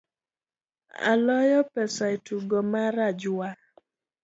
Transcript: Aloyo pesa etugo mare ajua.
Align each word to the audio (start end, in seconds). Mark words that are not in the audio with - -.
Aloyo 1.11 1.59
pesa 1.73 2.05
etugo 2.15 2.57
mare 2.71 2.99
ajua. 3.09 3.49